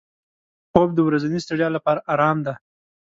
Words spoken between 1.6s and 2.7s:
لپاره آرام دی